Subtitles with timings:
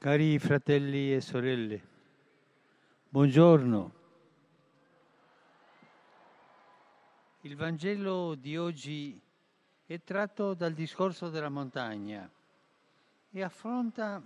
[0.00, 1.82] Cari fratelli e sorelle,
[3.10, 3.92] buongiorno.
[7.42, 9.20] Il Vangelo di oggi
[9.84, 12.26] è tratto dal discorso della montagna
[13.30, 14.22] e affronta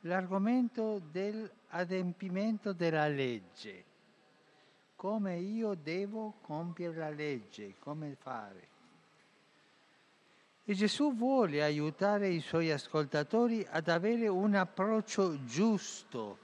[0.00, 3.84] l'argomento dell'adempimento della legge,
[4.94, 8.73] come io devo compiere la legge, come fare.
[10.66, 16.38] E Gesù vuole aiutare i suoi ascoltatori ad avere un approccio giusto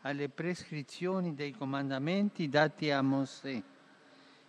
[0.00, 3.62] alle prescrizioni dei comandamenti dati a Mosè,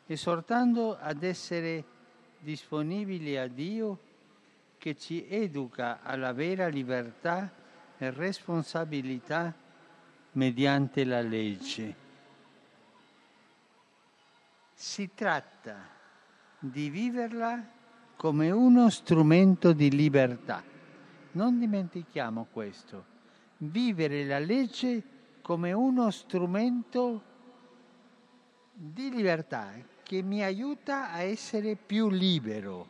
[0.08, 1.84] esortando ad essere
[2.39, 3.99] disponibili a Dio
[4.80, 7.52] che ci educa alla vera libertà
[8.00, 9.53] e responsabilità
[10.31, 11.95] mediante la legge.
[14.73, 15.88] Si tratta
[16.58, 17.81] di viverla
[18.23, 20.64] come uno strumento di libertà.
[21.34, 23.04] Non dimentichiamo questo.
[23.58, 25.04] Vivere la legge
[25.41, 27.22] come uno strumento
[28.72, 32.88] di libertà che mi aiuta a essere più libero,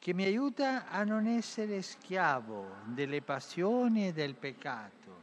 [0.00, 5.20] che mi aiuta a non essere schiavo delle passioni e del peccato.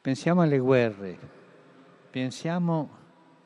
[0.00, 1.18] Pensiamo alle guerre,
[2.08, 3.00] pensiamo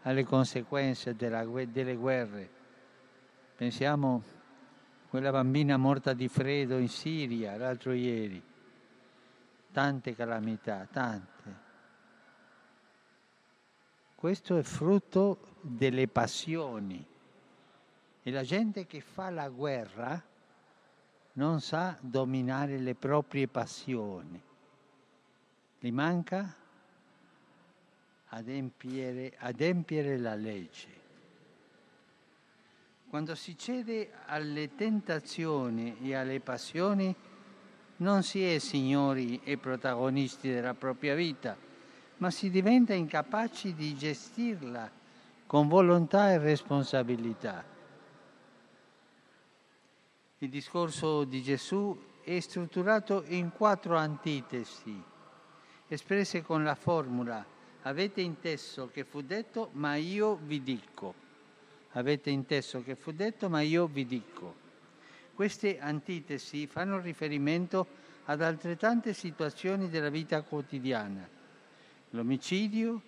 [0.06, 2.48] alle conseguenze della, delle guerre.
[3.56, 8.40] Pensiamo a quella bambina morta di freddo in Siria l'altro ieri.
[9.72, 11.64] Tante calamità, tante.
[14.14, 17.04] Questo è frutto delle passioni.
[18.22, 20.22] E la gente che fa la guerra
[21.32, 24.40] non sa dominare le proprie passioni.
[25.80, 26.54] Gli manca
[28.36, 31.04] adempiere, adempiere la legge.
[33.08, 37.14] Quando si cede alle tentazioni e alle passioni,
[37.98, 41.56] non si è signori e protagonisti della propria vita,
[42.18, 44.90] ma si diventa incapaci di gestirla
[45.46, 47.64] con volontà e responsabilità.
[50.38, 55.02] Il discorso di Gesù è strutturato in quattro antitesi,
[55.88, 57.54] espresse con la formula
[57.86, 61.14] Avete inteso che fu detto, ma io vi dico.
[61.92, 64.54] Avete inteso che fu detto, ma io vi dico.
[65.32, 67.86] Queste antitesi fanno riferimento
[68.24, 71.28] ad altrettante situazioni della vita quotidiana.
[72.10, 73.00] L'omicidio,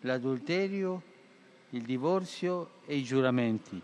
[0.00, 1.00] l'adulterio,
[1.70, 3.80] il divorzio e i giuramenti.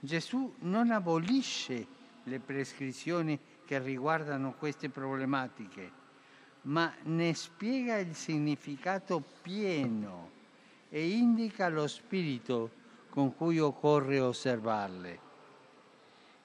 [0.00, 1.86] Gesù non abolisce
[2.24, 5.97] le prescrizioni che riguardano queste problematiche,
[6.62, 10.30] ma ne spiega il significato pieno
[10.88, 12.70] e indica lo spirito
[13.10, 15.26] con cui occorre osservarle.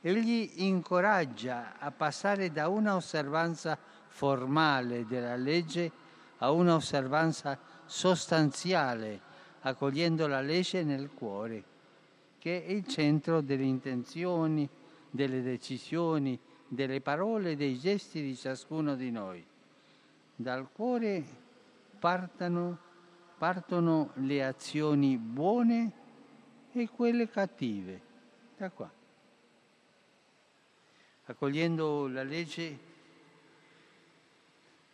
[0.02, 5.92] Egli incoraggia a passare da una osservanza formale della legge
[6.40, 9.20] a una osservanza sostanziale,
[9.62, 11.64] accogliendo la legge nel cuore,
[12.38, 14.68] che è il centro delle intenzioni,
[15.10, 16.38] delle decisioni,
[16.68, 19.46] delle parole e dei gesti di ciascuno di noi.
[20.44, 21.24] Dal cuore
[21.98, 22.78] partano,
[23.38, 25.92] partono le azioni buone
[26.74, 28.02] e quelle cattive.
[28.58, 28.92] Da qua.
[31.28, 32.78] Accogliendo la legge,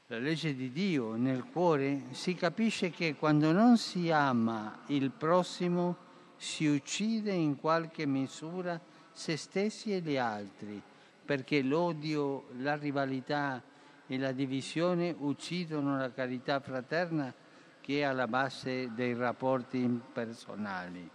[0.06, 5.98] la legge di Dio nel cuore, si capisce che quando non si ama il prossimo,
[6.38, 8.80] si uccide in qualche misura
[9.12, 10.80] se stessi e gli altri,
[11.26, 13.64] perché l'odio, la rivalità,
[14.12, 17.32] e la divisione uccidono la carità fraterna
[17.80, 21.08] che è alla base dei rapporti impersonali.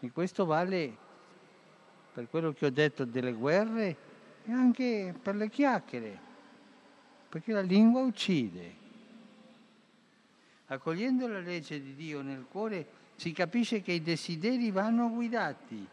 [0.00, 0.96] E questo vale
[2.14, 3.96] per quello che ho detto delle guerre
[4.46, 6.18] e anche per le chiacchiere,
[7.28, 8.84] perché la lingua uccide.
[10.68, 15.86] Accogliendo la legge di Dio nel cuore si capisce che i desideri vanno guidati,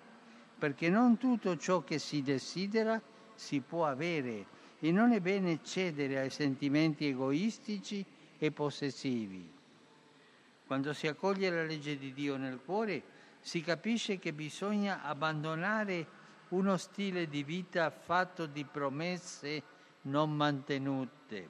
[0.58, 3.02] perché non tutto ciò che si desidera
[3.36, 4.46] si può avere
[4.83, 8.06] e non è bene cedere ai sentimenti egoistici
[8.38, 9.50] e possessivi.
[10.68, 13.01] Quando si accoglie la legge di Dio nel cuore,
[13.39, 16.06] si capisce che bisogna abbandonare
[16.50, 19.63] uno stile di vita fatto di promesse
[20.01, 21.50] non mantenute,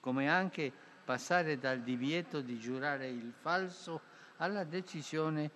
[0.00, 0.72] come anche
[1.04, 4.00] passare dal divieto di giurare il falso
[4.38, 5.50] alla decisione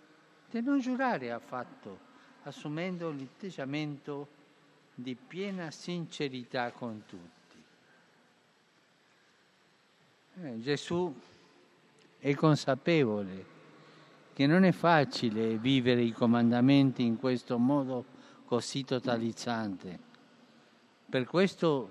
[0.50, 1.98] di non giurare affatto,
[2.42, 4.42] assumendo l'atteggiamento
[4.94, 7.62] di piena sincerità con tutti.
[10.42, 11.14] Eh, Gesù
[12.18, 13.52] è consapevole
[14.32, 18.04] che non è facile vivere i comandamenti in questo modo
[18.44, 19.98] così totalizzante.
[21.08, 21.90] Per questo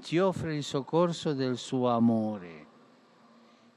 [0.00, 2.64] ci offre il soccorso del suo amore.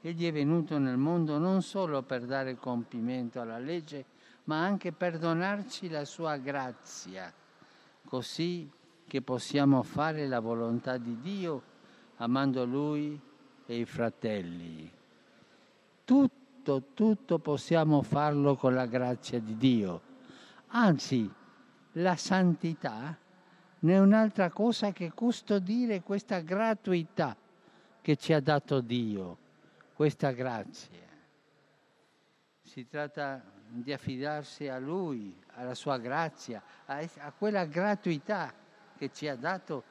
[0.00, 4.04] Egli è venuto nel mondo non solo per dare compimento alla legge,
[4.44, 7.32] ma anche per donarci la sua grazia,
[8.10, 8.68] così
[9.06, 11.62] che possiamo fare la volontà di Dio
[12.16, 13.18] amando Lui
[13.64, 14.90] e i fratelli.
[16.04, 20.00] Tutto, tutto possiamo farlo con la grazia di Dio.
[20.72, 21.32] Anzi,
[21.92, 23.16] la santità
[23.78, 27.36] non è un'altra cosa che custodire questa gratuità
[28.00, 29.38] che ci ha dato Dio,
[29.94, 31.06] questa grazia.
[32.60, 38.52] Si tratta di affidarsi a Lui, alla sua grazia, a, a quella gratuità
[38.96, 39.84] che ci ha dato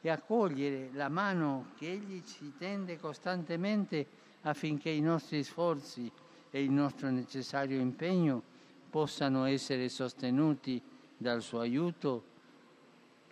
[0.00, 4.06] e a cogliere la mano che Egli ci tende costantemente
[4.42, 6.10] affinché i nostri sforzi
[6.50, 8.42] e il nostro necessario impegno
[8.90, 10.82] possano essere sostenuti
[11.16, 12.24] dal suo aiuto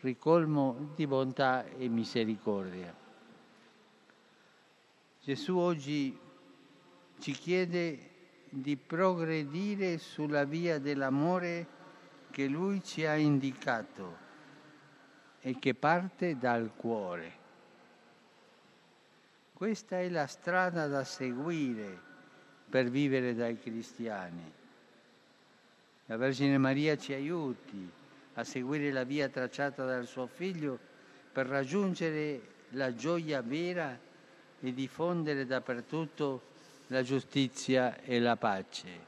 [0.00, 2.94] ricolmo di bontà e misericordia.
[5.20, 6.16] Gesù oggi
[7.18, 8.07] ci chiede
[8.50, 11.66] di progredire sulla via dell'amore
[12.30, 14.26] che Lui ci ha indicato
[15.40, 17.32] e che parte dal cuore.
[19.52, 22.06] Questa è la strada da seguire
[22.68, 24.52] per vivere dai cristiani.
[26.06, 27.90] La Vergine Maria ci aiuti
[28.34, 30.78] a seguire la via tracciata dal suo figlio
[31.32, 32.40] per raggiungere
[32.70, 33.98] la gioia vera
[34.60, 36.42] e diffondere dappertutto
[36.88, 39.06] la giustizia e la pace.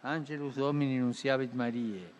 [0.00, 2.12] Angelus Domini Nunciavit Mariae.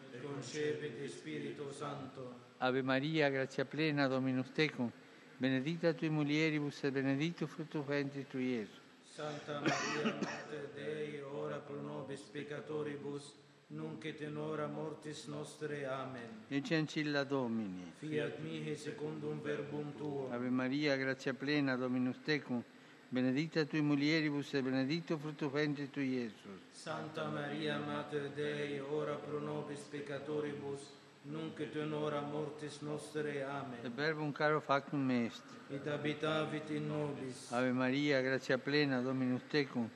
[0.53, 2.43] E Spirito Santo.
[2.59, 4.91] Ave Maria, grazia plena, Dominus tecum,
[5.37, 8.81] benedicta tui mulieribus et benedictus fructus ventris tui, Iesus.
[9.03, 13.35] Santa Maria, Mater Dei, ora pro nobis peccatoribus,
[13.69, 15.85] nunc et in hora mortis nostre.
[15.87, 16.45] Amen.
[16.49, 17.93] Ecce ancilla Domini.
[17.99, 20.31] Fiat mihi secundum verbum tuo.
[20.31, 22.63] Ave Maria, grazia plena, Dominus tecum,
[23.15, 26.61] benedicta tui mulieribus et benedictus fructus ventris tui, Iesus.
[26.73, 30.81] Santa Maria, Mater Dei, ora pro nobis peccatoribus,
[31.23, 33.45] nunc et in hora mortis nostre.
[33.45, 33.93] Amen.
[33.95, 35.43] verbum caro factum est.
[35.71, 37.53] Et habitavit in nobis.
[37.53, 39.89] Ave Maria, grazia plena, Dominus tecum,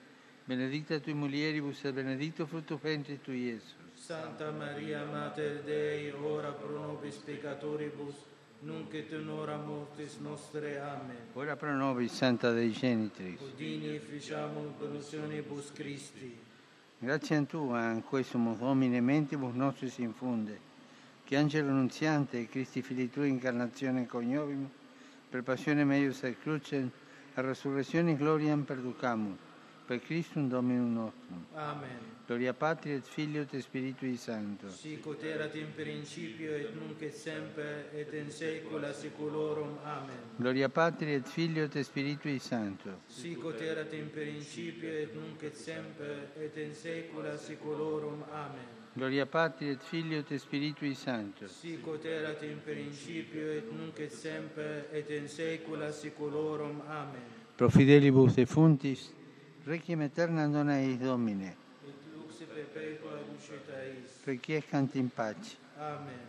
[0.45, 3.75] benedicta tui mulieribus et benedictus fructus ventris tui, Iesus.
[3.95, 8.15] Santa Maria, Mater Dei, ora pro nobis peccatoribus,
[8.61, 10.81] nunc et in hora mortis nostre.
[10.81, 11.17] Amen.
[11.35, 13.41] Ora pro nobis, Santa Dei Genitris.
[13.41, 16.37] Udini ficiamur promissionibus Christi.
[16.99, 20.59] Grazie a Tu, a questo Domine mentibus nostris infunde,
[21.25, 24.69] che Angelo Nunziante e Cristi Fili Tui incarnazione coniovim,
[25.31, 26.91] per passione meius et crucem,
[27.35, 29.37] a resurrezione gloriam perducamur,
[29.89, 31.47] per Christum Dominum nostrum.
[31.55, 32.17] Amen.
[32.27, 34.69] Gloria Patri et Filio et Spiritui Sancto.
[34.69, 39.79] Sic ut erat in principio et nunc et semper et in saecula saeculorum.
[39.85, 40.37] Amen.
[40.37, 43.01] Gloria Patri et Filio et Spiritui Sancto.
[43.07, 48.23] Sic ut erat in principio et nunc et semper et in saecula saeculorum.
[48.31, 48.77] Amen.
[48.93, 51.49] Gloria Patri et Filio et Spiritui Sancto.
[51.49, 56.83] Sic ut erat in principio et nunc et semper et in saecula saeculorum.
[56.89, 57.37] Amen.
[57.57, 59.09] Pro fidelibus defuntis,
[59.69, 61.55] Requiem aeternam dona eis Domine.
[61.87, 64.25] Et lux perpetua ducet eis.
[64.27, 65.59] Requiescant in pace.
[65.79, 66.25] Amen.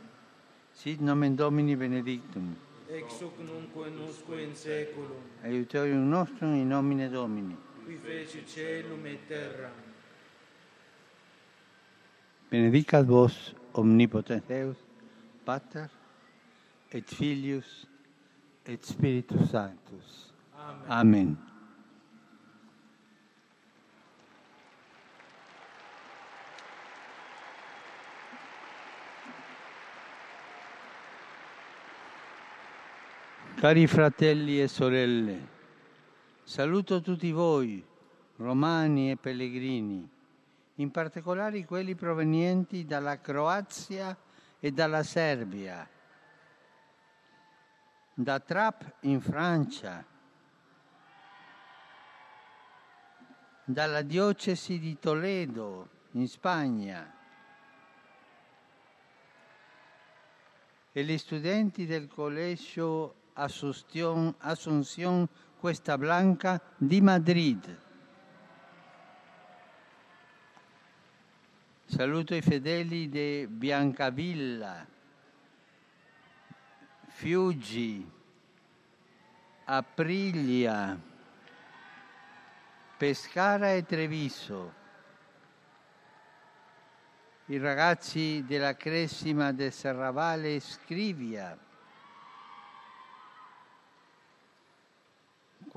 [0.74, 2.54] Sit nomen Domini benedictum.
[2.90, 5.24] Ex hoc nunc et usque in saeculum.
[5.42, 7.56] Aiuterium nostrum in nomine Domini.
[7.86, 9.72] Qui fecit celum et terram.
[12.52, 14.76] Benedicat vos omnipotens Deus,
[15.46, 15.88] Pater
[16.92, 17.88] et Filius
[18.66, 20.34] et Spiritus Sanctus.
[20.58, 20.90] Amen.
[20.90, 21.49] Amen.
[33.59, 35.47] Cari fratelli e sorelle,
[36.44, 37.85] saluto tutti voi,
[38.37, 40.09] romani e pellegrini,
[40.75, 44.18] in particolare quelli provenienti dalla Croazia
[44.61, 45.85] e dalla Serbia,
[48.13, 50.06] da Trapp in Francia,
[53.66, 57.13] dalla diocesi di Toledo in Spagna
[60.94, 65.30] e gli studenti del collegio Asunción, Asunción
[65.60, 67.60] Cuesta Blanca di Madrid.
[71.86, 74.86] Saluto i fedeli di Biancavilla,
[77.08, 78.08] Fiuggi,
[79.66, 81.00] Aprilia,
[82.98, 84.74] Pescara e Treviso,
[87.46, 91.58] i ragazzi della Cresima del Serravalle Scrivia,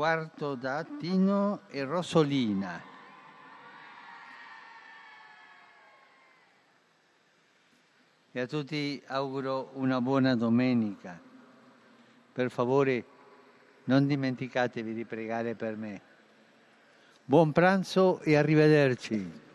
[0.03, 2.83] Quarto Dattino e Rosolina.
[8.33, 11.17] E a tutti auguro una buona domenica.
[12.33, 13.05] Per favore
[13.85, 16.01] non dimenticatevi di pregare per me.
[17.25, 19.52] Buon pranzo e arrivederci.